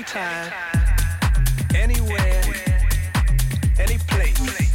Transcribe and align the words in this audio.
anytime, 0.00 0.52
anywhere, 1.74 2.42
any 3.78 3.98
place. 3.98 4.69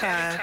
Couch 0.00 0.40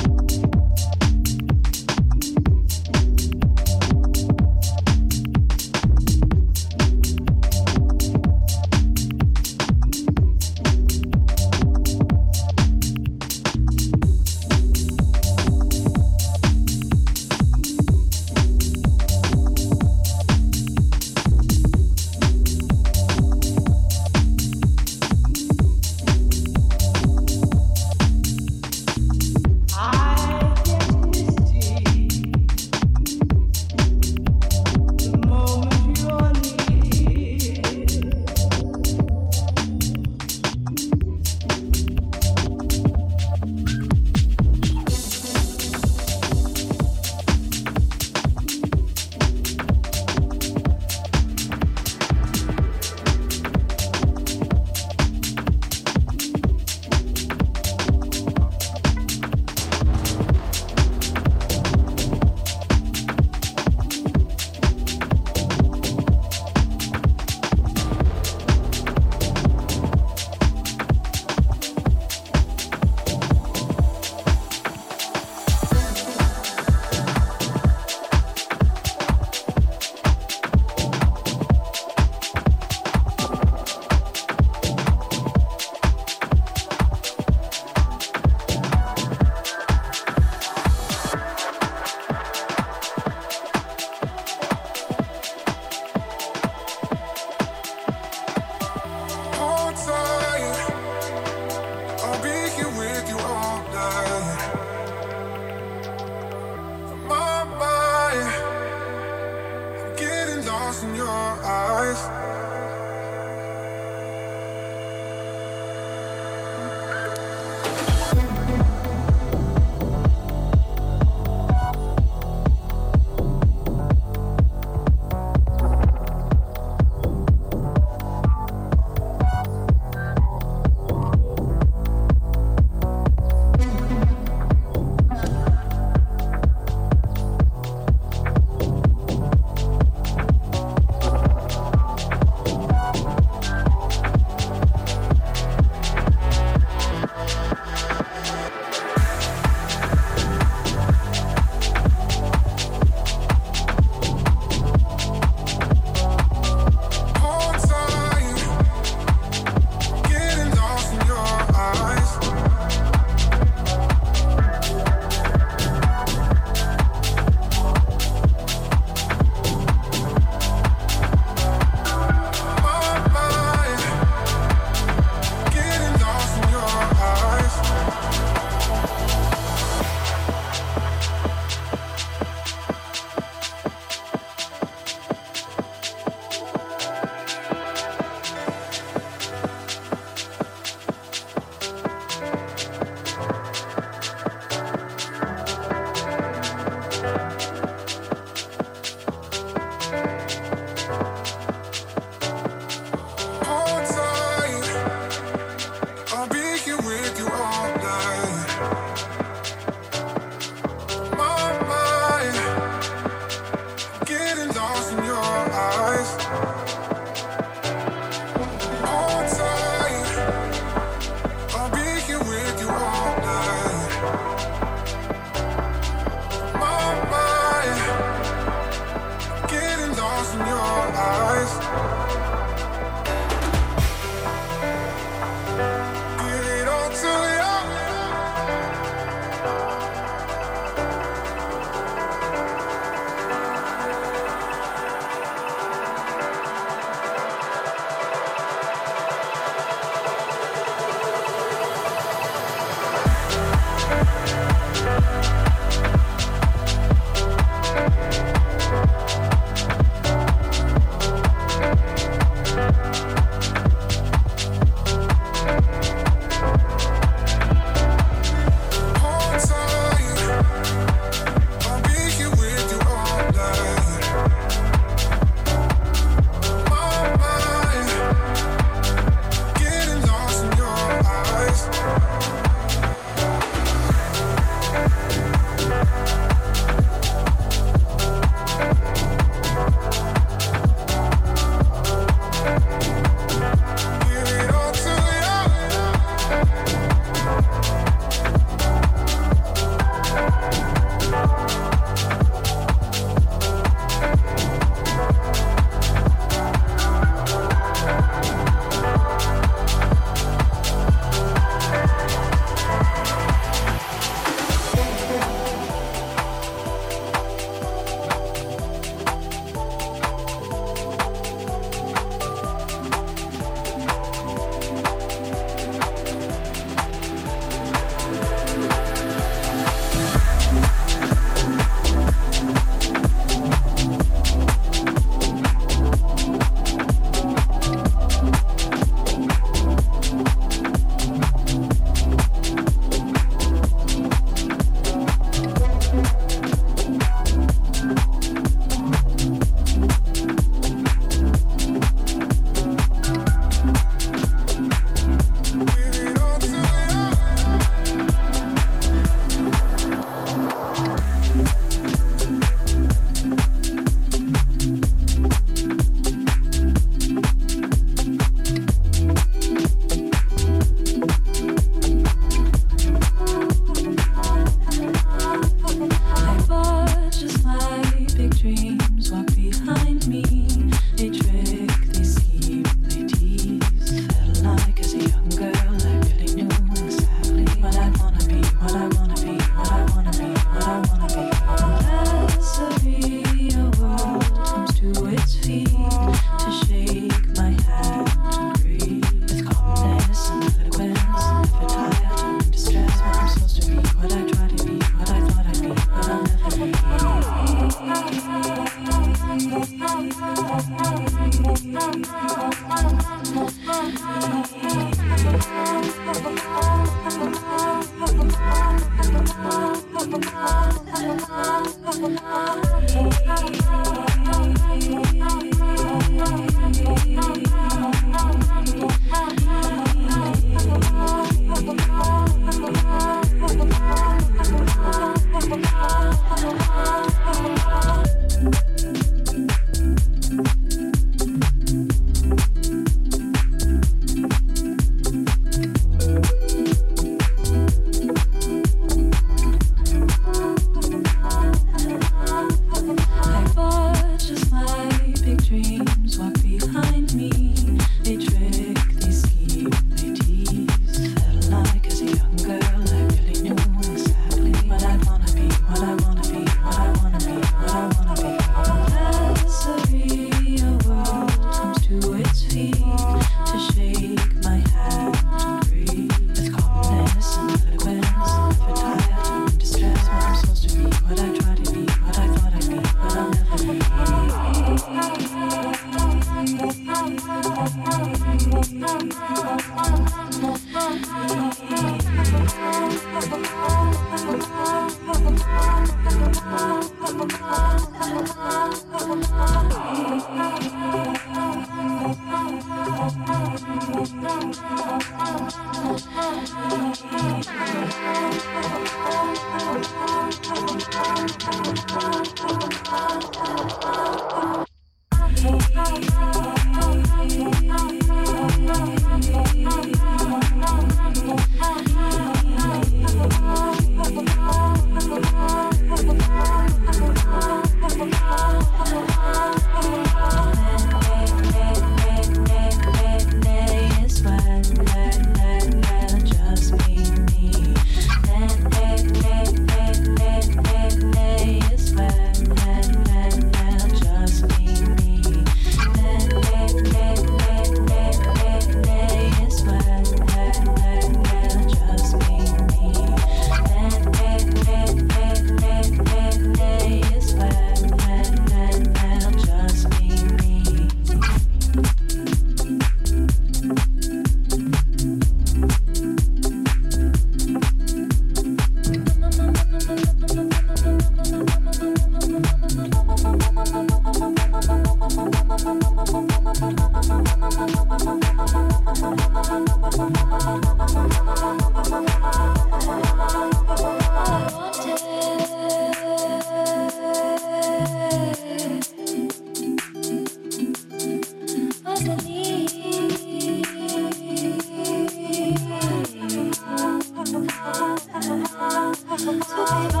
I'm 599.13 599.41
sorry. 599.41 600.00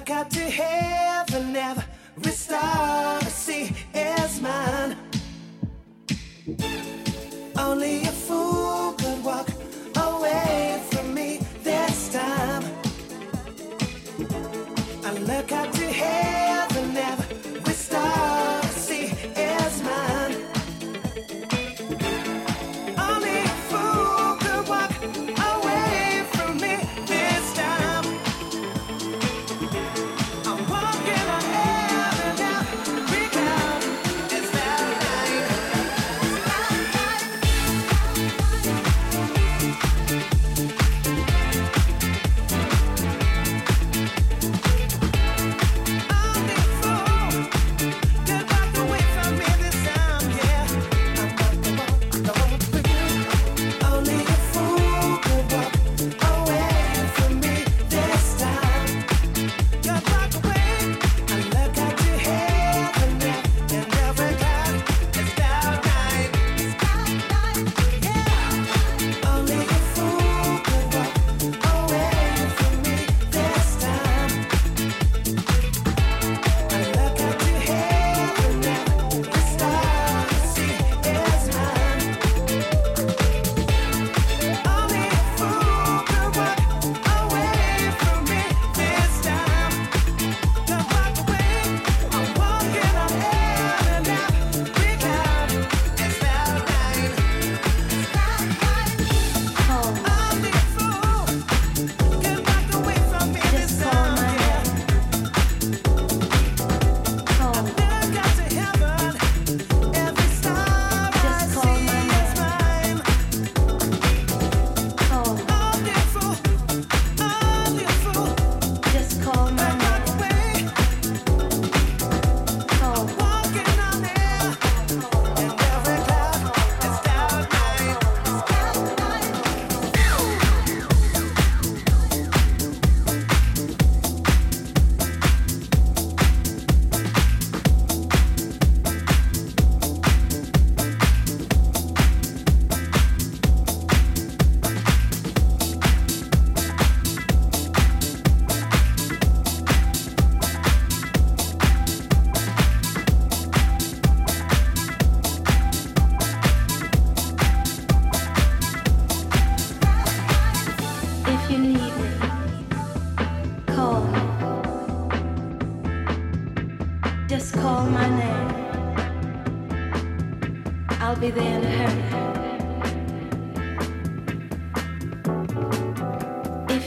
I 0.00 0.02
got 0.02 0.30
to 0.30 0.40
heaven. 0.40 0.99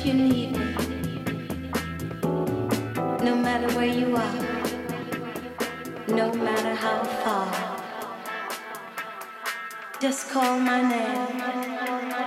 you 0.05 0.13
need 0.13 0.51
me, 0.51 0.75
no 3.23 3.35
matter 3.35 3.73
where 3.73 3.85
you 3.85 4.13
are, 4.17 4.35
no 6.09 6.33
matter 6.33 6.75
how 6.75 7.03
far. 7.23 7.47
Just 10.01 10.29
call 10.29 10.59
my 10.59 10.81
name. 10.81 12.22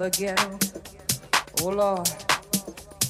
The 0.00 0.08
ghetto. 0.08 0.58
Oh 1.60 1.68
Lord, 1.68 2.08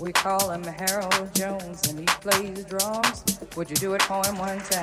we 0.01 0.11
call 0.11 0.51
him 0.51 0.64
Harold 0.64 1.32
Jones 1.36 1.86
and 1.88 2.01
he 2.01 2.05
plays 2.05 2.64
drums. 2.64 3.22
Would 3.55 3.70
you 3.70 3.76
do 3.76 3.95
it 3.95 4.03
for 4.03 4.26
him 4.26 4.36
one 4.38 4.59
time? 4.59 4.79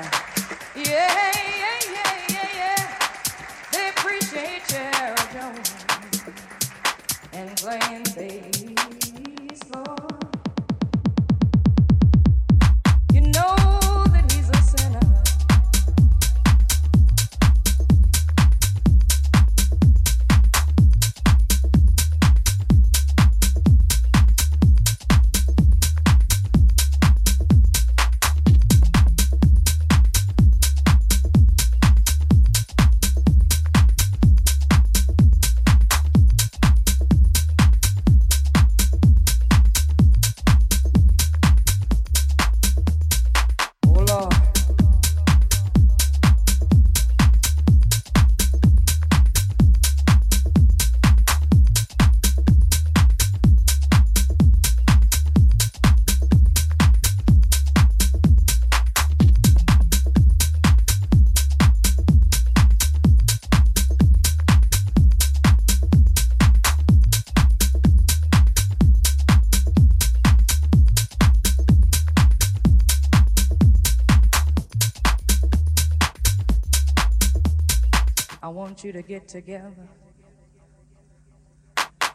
You 78.84 78.92
to 78.92 79.02
get 79.02 79.28
together. 79.28 79.74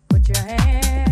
Put 0.09 0.29
your 0.29 0.39
hands 0.39 1.12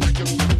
like 0.00 0.20
a 0.20 0.53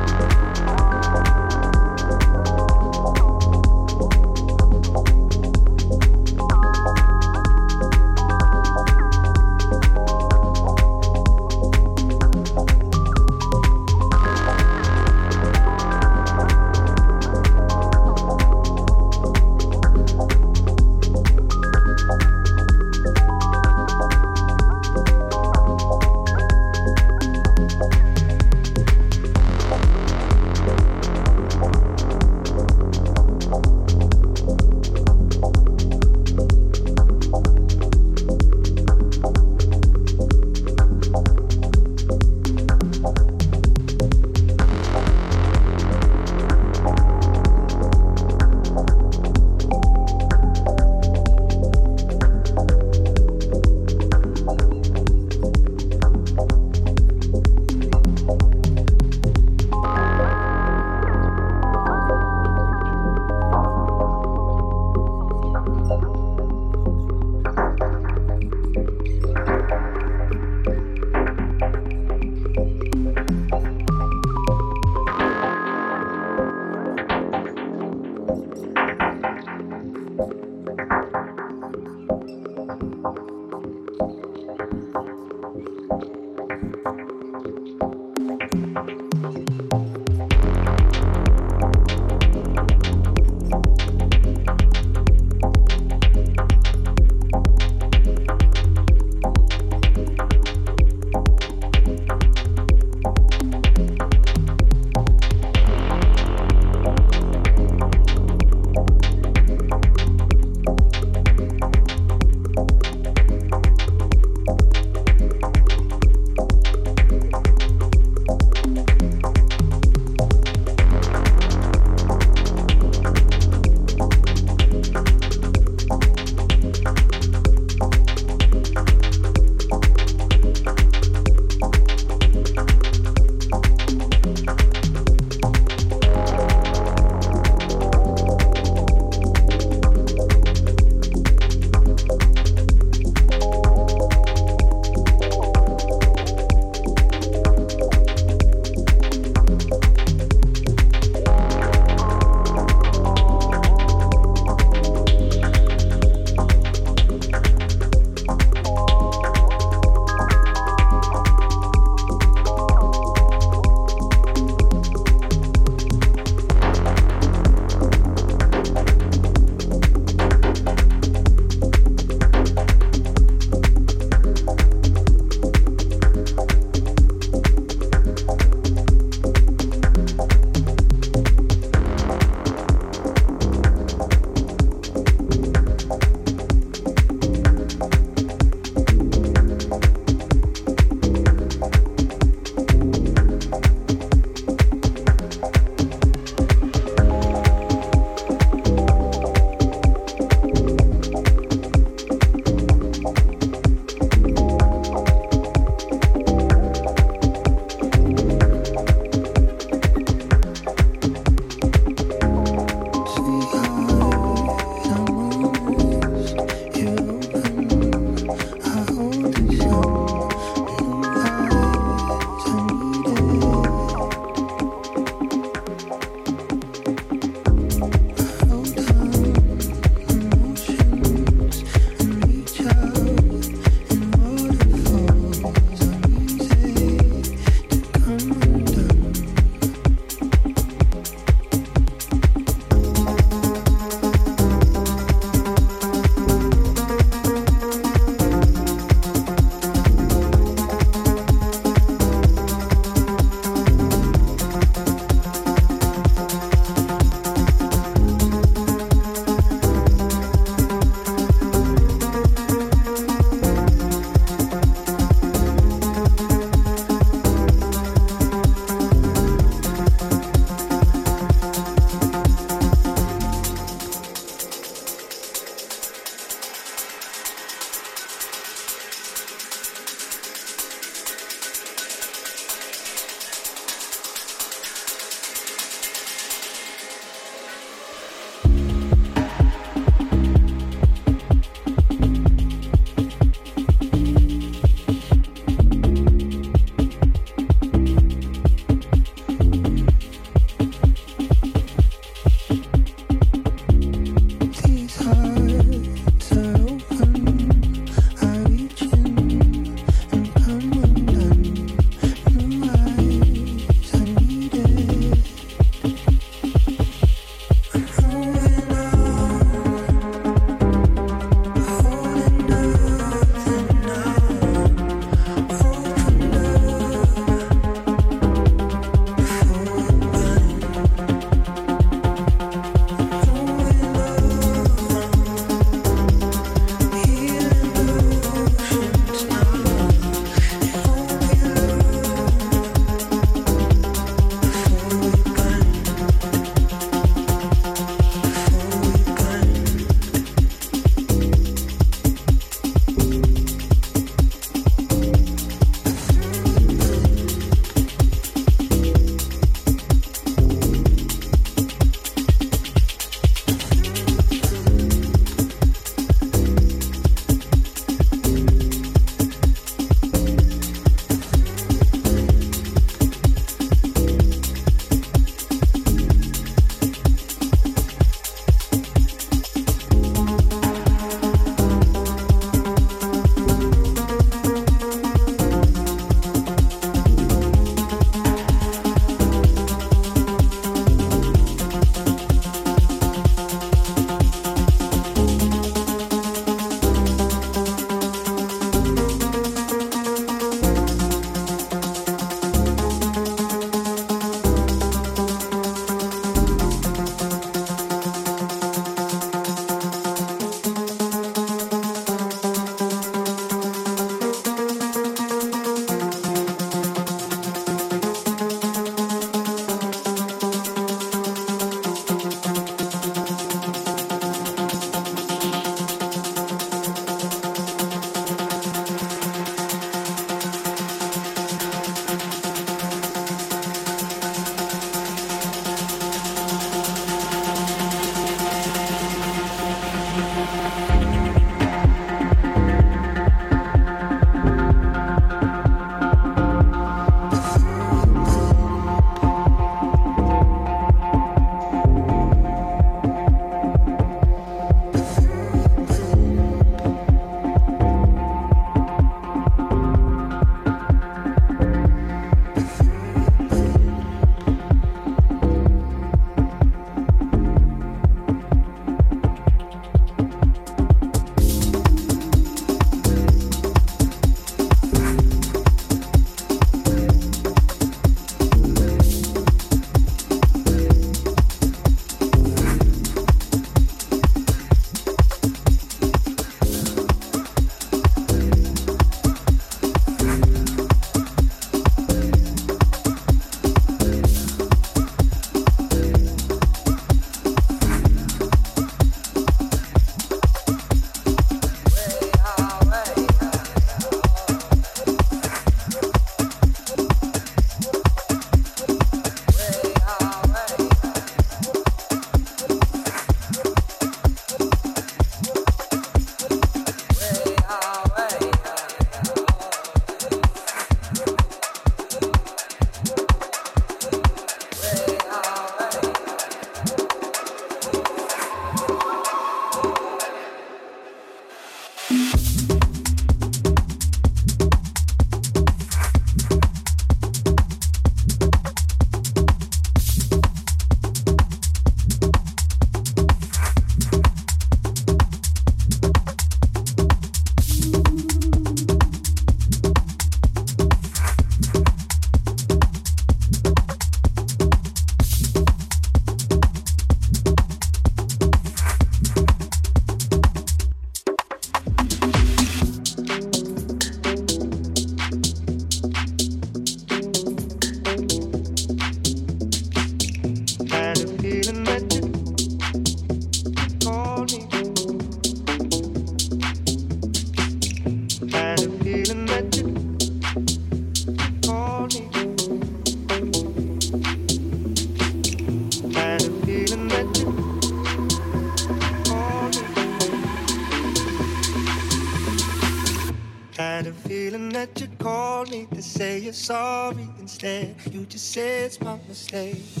you're 596.51 596.55
sorry 596.55 597.29
instead. 597.39 597.95
You 598.11 598.25
just 598.25 598.51
say 598.51 598.83
it's 598.83 598.99
my 598.99 599.17
mistake. 599.25 600.00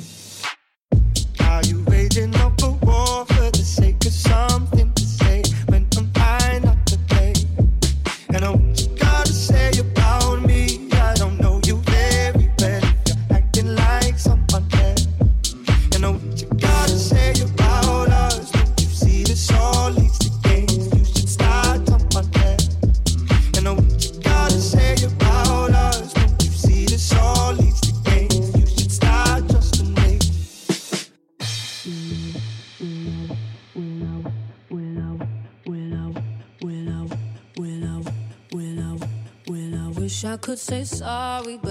say 40.71 40.85
sorry, 40.85 41.57
but 41.61 41.70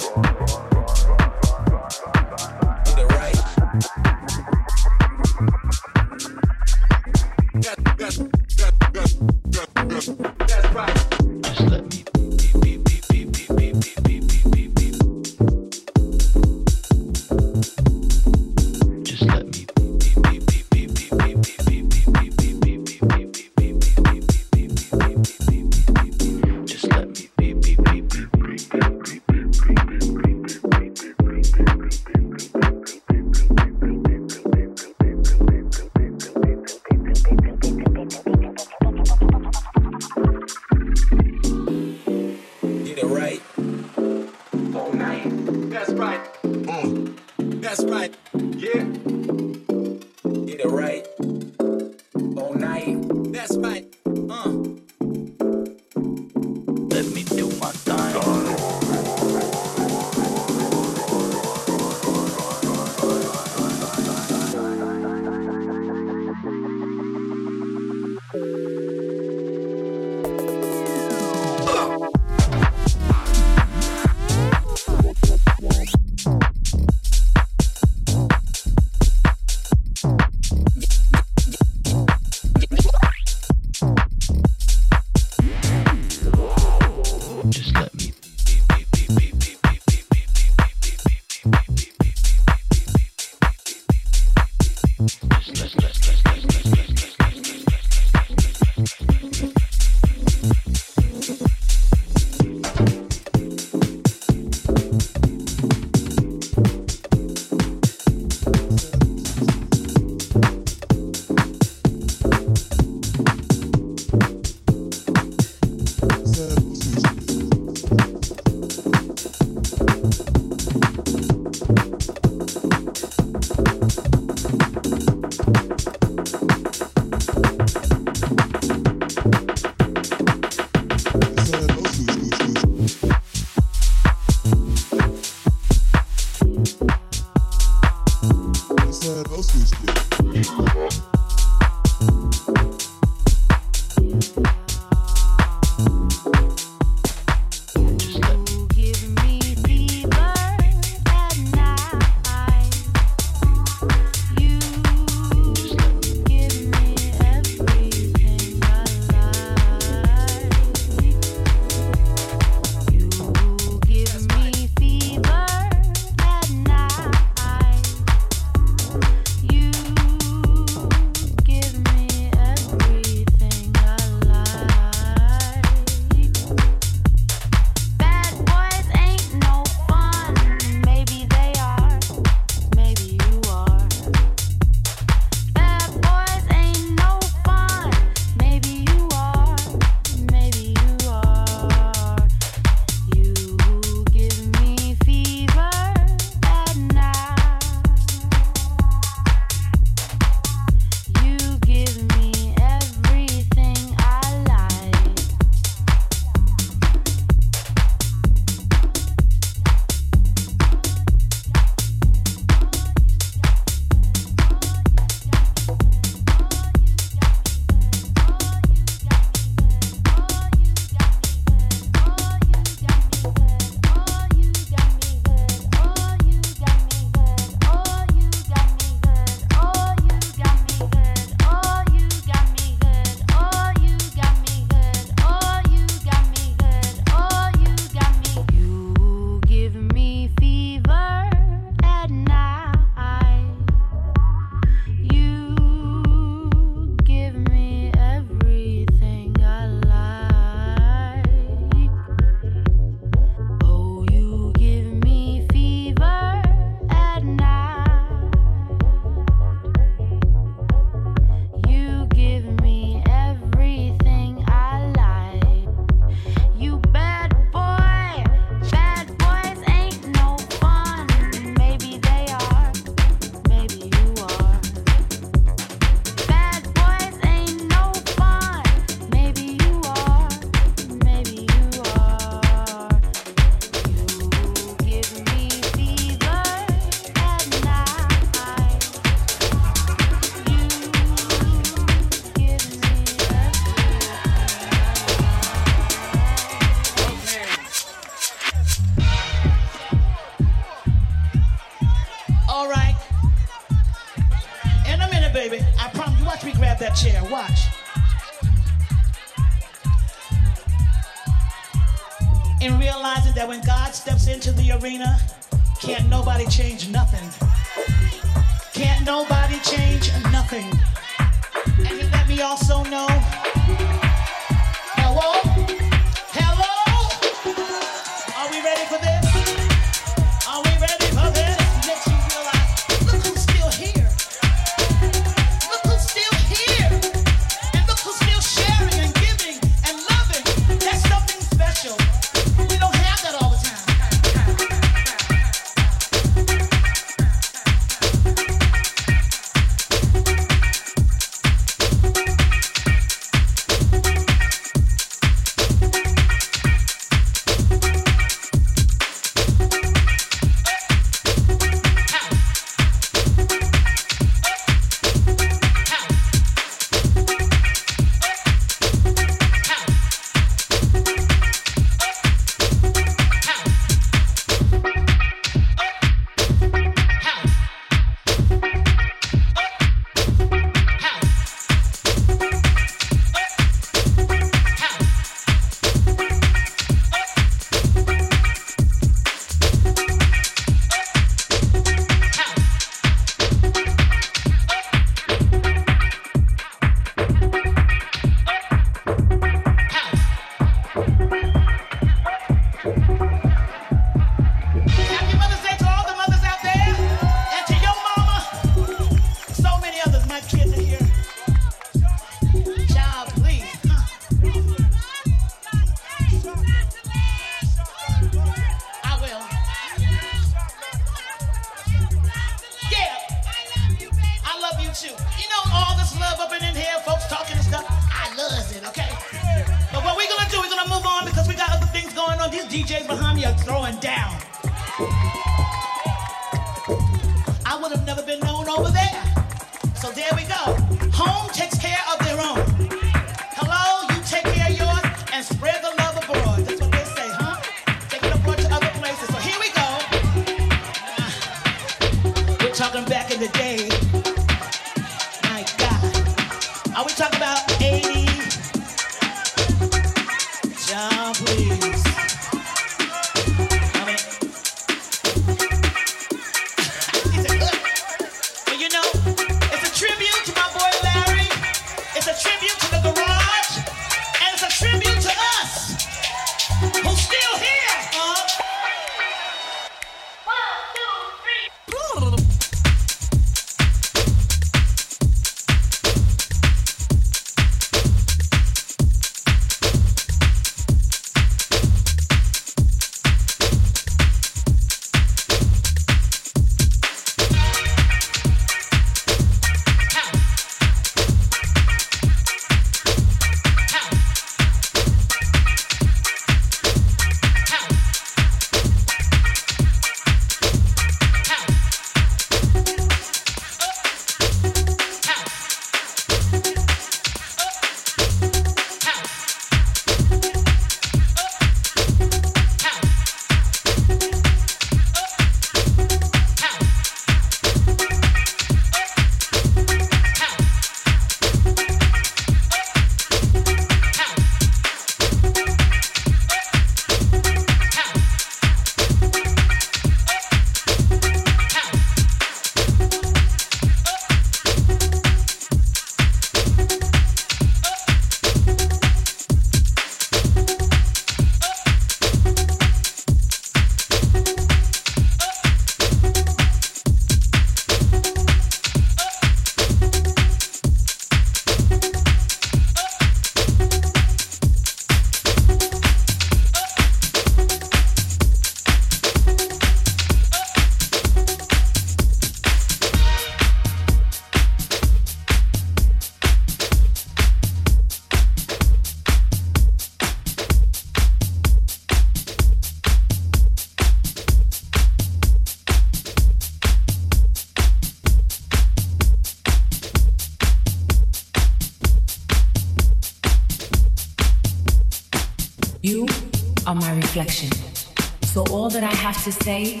To 599.42 599.50
say 599.50 600.00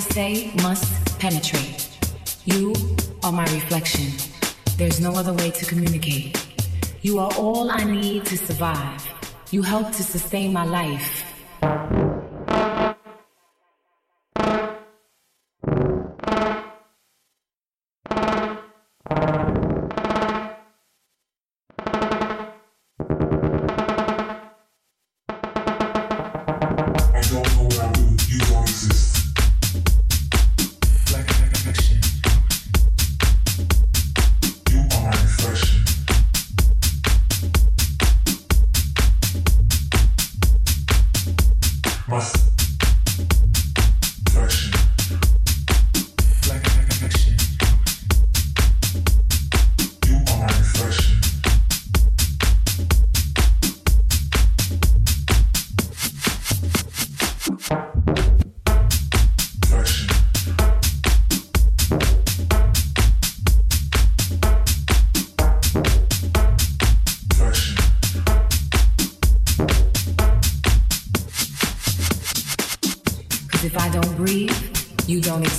to 0.00 0.12
say 0.12 0.52
must 0.62 1.18
penetrate. 1.18 1.88
You 2.44 2.72
are 3.24 3.32
my 3.32 3.42
reflection. 3.46 4.12
There's 4.76 5.00
no 5.00 5.12
other 5.14 5.32
way 5.32 5.50
to 5.50 5.64
communicate. 5.64 6.36
You 7.02 7.18
are 7.18 7.32
all 7.36 7.68
I 7.68 7.82
need 7.82 8.24
to 8.26 8.36
survive. 8.36 9.02
You 9.50 9.62
help 9.62 9.88
to 9.88 10.02
sustain 10.04 10.52
my 10.52 10.64
life. 10.64 11.27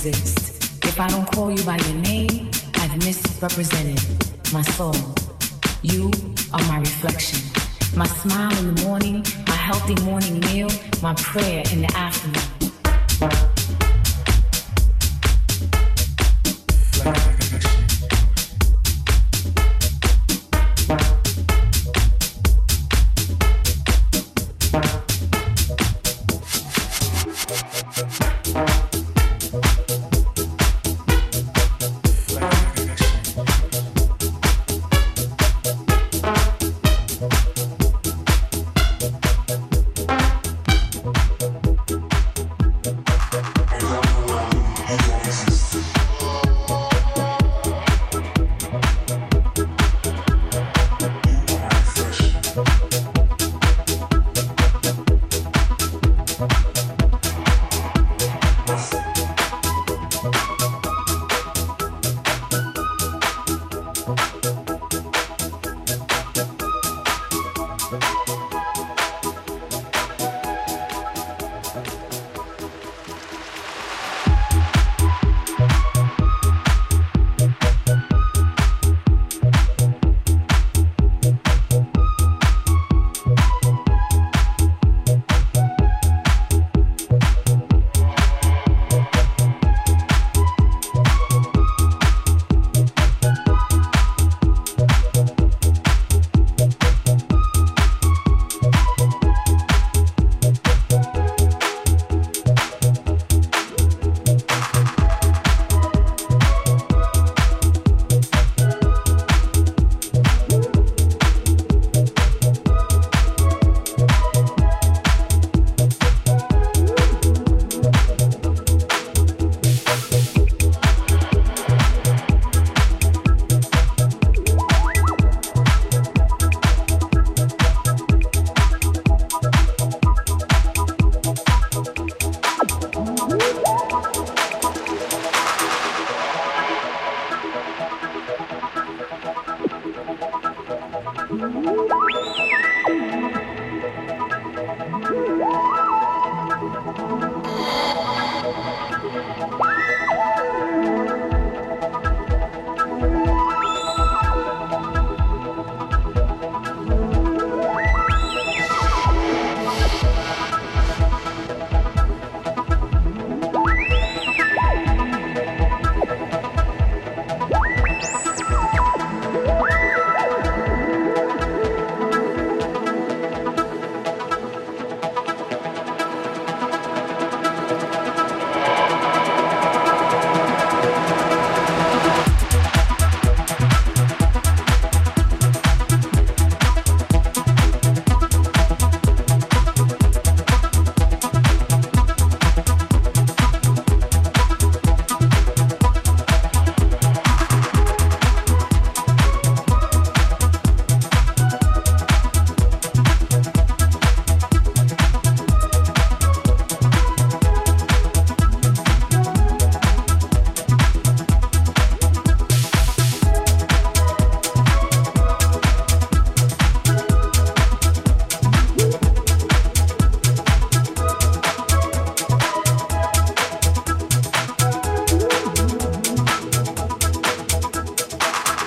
Exist. 0.06 0.84
If 0.84 0.98
I 0.98 1.08
don't 1.08 1.30
call 1.30 1.50
you 1.50 1.62
by 1.64 1.76
your 1.76 1.96
name, 1.96 2.50
I've 2.76 2.96
misrepresented 3.04 4.00
my 4.52 4.62
soul. 4.62 4.94
You 5.82 6.10
are 6.54 6.62
my 6.68 6.78
reflection. 6.78 7.40
My 7.94 8.06
smile 8.06 8.56
in 8.58 8.74
the 8.74 8.82
morning, 8.82 9.24
my 9.46 9.54
healthy 9.54 10.02
morning 10.02 10.40
meal, 10.40 10.70
my 11.02 11.12
prayer 11.14 11.64
in 11.72 11.82
the 11.82 11.92
afternoon. 11.94 12.59